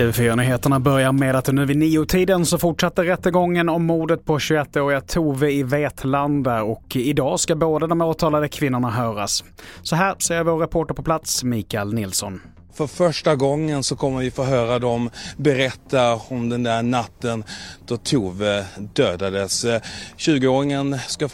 TV4-nyheterna 0.00 0.80
börjar 0.80 1.12
med 1.12 1.36
att 1.36 1.52
nu 1.52 1.64
vid 1.64 1.76
nio-tiden 1.76 2.46
så 2.46 2.58
fortsätter 2.58 3.04
rättegången 3.04 3.68
om 3.68 3.84
mordet 3.84 4.24
på 4.24 4.38
21-åriga 4.38 5.00
Tove 5.00 5.52
i 5.52 5.62
Vetlanda 5.62 6.62
och 6.62 6.96
idag 6.96 7.40
ska 7.40 7.56
båda 7.56 7.86
de 7.86 8.00
åtalade 8.00 8.48
kvinnorna 8.48 8.90
höras. 8.90 9.44
Så 9.82 9.96
här 9.96 10.14
säger 10.18 10.44
vår 10.44 10.58
reporter 10.58 10.94
på 10.94 11.02
plats, 11.02 11.44
Mikael 11.44 11.94
Nilsson. 11.94 12.40
För 12.74 12.86
första 12.86 13.36
gången 13.36 13.82
så 13.82 13.96
kommer 13.96 14.20
vi 14.20 14.30
få 14.30 14.42
höra 14.42 14.78
dem 14.78 15.10
berätta 15.36 16.14
om 16.14 16.48
den 16.48 16.62
där 16.62 16.82
natten 16.82 17.44
då 17.86 17.96
Tove 17.96 18.66
dödades. 18.94 19.64
20-åringen 20.16 20.98
ska 21.08 21.28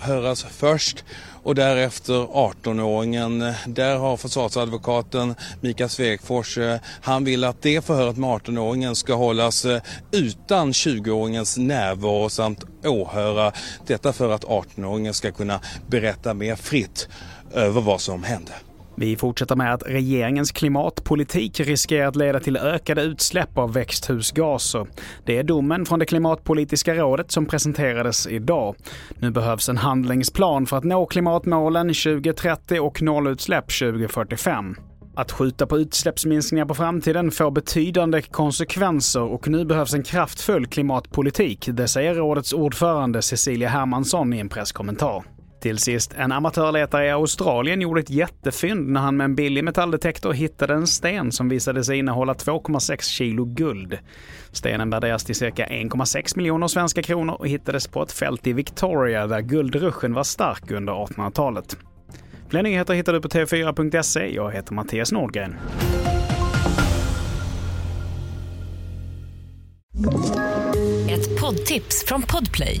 höras 0.00 0.46
först 0.50 1.04
och 1.42 1.54
därefter 1.54 2.14
18-åringen. 2.14 3.54
Där 3.66 3.96
har 3.96 4.16
försvarsadvokaten 4.16 5.34
Mikael 5.60 5.90
Svegfors, 5.90 6.58
eh, 6.58 6.80
han 7.02 7.24
vill 7.24 7.44
att 7.44 7.62
det 7.62 7.84
förhöret 7.84 8.16
med 8.16 8.30
18-åringen 8.30 8.94
ska 8.94 9.14
hållas 9.14 9.64
eh, 9.64 9.82
utan 10.12 10.72
20-åringens 10.72 11.58
närvaro 11.58 12.28
samt 12.28 12.64
åhöra. 12.84 13.52
Detta 13.86 14.12
för 14.12 14.30
att 14.30 14.44
18-åringen 14.44 15.12
ska 15.12 15.32
kunna 15.32 15.60
berätta 15.86 16.34
mer 16.34 16.56
fritt 16.56 17.08
över 17.52 17.80
vad 17.80 18.00
som 18.00 18.22
hände. 18.22 18.52
Vi 19.00 19.16
fortsätter 19.16 19.56
med 19.56 19.74
att 19.74 19.82
regeringens 19.86 20.52
klimatpolitik 20.52 21.60
riskerar 21.60 22.08
att 22.08 22.16
leda 22.16 22.40
till 22.40 22.56
ökade 22.56 23.02
utsläpp 23.02 23.58
av 23.58 23.72
växthusgaser. 23.72 24.86
Det 25.24 25.38
är 25.38 25.42
domen 25.42 25.86
från 25.86 25.98
det 25.98 26.06
klimatpolitiska 26.06 26.94
rådet 26.94 27.30
som 27.30 27.46
presenterades 27.46 28.26
idag. 28.26 28.76
Nu 29.18 29.30
behövs 29.30 29.68
en 29.68 29.76
handlingsplan 29.76 30.66
för 30.66 30.76
att 30.76 30.84
nå 30.84 31.06
klimatmålen 31.06 31.86
2030 31.86 32.80
och 32.80 33.02
nollutsläpp 33.02 33.64
2045. 33.64 34.76
Att 35.14 35.32
skjuta 35.32 35.66
på 35.66 35.78
utsläppsminskningar 35.78 36.66
på 36.66 36.74
framtiden 36.74 37.30
får 37.30 37.50
betydande 37.50 38.22
konsekvenser 38.22 39.22
och 39.22 39.48
nu 39.48 39.64
behövs 39.64 39.94
en 39.94 40.02
kraftfull 40.02 40.66
klimatpolitik. 40.66 41.68
Det 41.72 41.88
säger 41.88 42.14
rådets 42.14 42.52
ordförande 42.52 43.22
Cecilia 43.22 43.68
Hermansson 43.68 44.32
i 44.32 44.38
en 44.38 44.48
presskommentar. 44.48 45.37
Till 45.60 45.78
sist, 45.78 46.14
en 46.16 46.32
amatörletare 46.32 47.06
i 47.06 47.10
Australien 47.10 47.80
gjorde 47.80 48.00
ett 48.00 48.10
jättefynd 48.10 48.88
när 48.88 49.00
han 49.00 49.16
med 49.16 49.24
en 49.24 49.34
billig 49.34 49.64
metalldetektor 49.64 50.32
hittade 50.32 50.74
en 50.74 50.86
sten 50.86 51.32
som 51.32 51.48
visade 51.48 51.84
sig 51.84 51.98
innehålla 51.98 52.32
2,6 52.32 53.02
kilo 53.02 53.44
guld. 53.44 53.98
Stenen 54.52 54.90
värderas 54.90 55.24
till 55.24 55.34
cirka 55.34 55.66
1,6 55.66 56.36
miljoner 56.36 56.66
svenska 56.66 57.02
kronor 57.02 57.34
och 57.34 57.48
hittades 57.48 57.88
på 57.88 58.02
ett 58.02 58.12
fält 58.12 58.46
i 58.46 58.52
Victoria 58.52 59.26
där 59.26 59.40
guldruschen 59.40 60.14
var 60.14 60.24
stark 60.24 60.70
under 60.70 60.92
1800-talet. 60.92 61.76
Fler 62.50 62.62
nyheter 62.62 62.94
hittar 62.94 63.12
du 63.12 63.20
på 63.20 63.28
tv4.se. 63.28 64.34
Jag 64.34 64.52
heter 64.52 64.74
Mattias 64.74 65.12
Nordgren. 65.12 65.56
Ett 71.10 71.40
poddtips 71.40 72.04
från 72.06 72.22
Podplay. 72.22 72.80